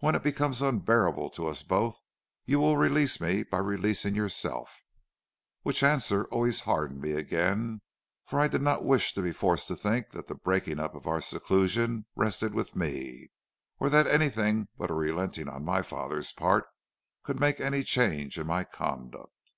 When 0.00 0.14
it 0.14 0.22
becomes 0.22 0.60
unbearable 0.60 1.30
to 1.30 1.46
us 1.46 1.62
both 1.62 1.98
you 2.44 2.58
will 2.60 2.76
release 2.76 3.18
me 3.18 3.44
by 3.44 3.60
releasing 3.60 4.14
yourself.' 4.14 4.82
Which 5.62 5.82
answer 5.82 6.26
always 6.26 6.60
hardened 6.60 7.00
me 7.00 7.12
again, 7.12 7.80
for 8.26 8.38
I 8.40 8.46
did 8.46 8.60
not 8.60 8.84
wish 8.84 9.14
to 9.14 9.22
be 9.22 9.32
forced 9.32 9.66
to 9.68 9.74
think 9.74 10.10
that 10.10 10.26
the 10.26 10.34
breaking 10.34 10.78
up 10.80 10.94
of 10.94 11.06
our 11.06 11.22
seclusion 11.22 12.04
rested 12.14 12.52
with 12.52 12.76
me, 12.76 13.30
or 13.80 13.88
that 13.88 14.06
anything 14.06 14.68
but 14.76 14.90
a 14.90 14.92
relenting 14.94 15.48
on 15.48 15.64
my 15.64 15.80
father's 15.80 16.30
part 16.30 16.66
could 17.22 17.40
make 17.40 17.58
any 17.58 17.82
change 17.82 18.36
in 18.36 18.46
my 18.46 18.64
conduct. 18.64 19.54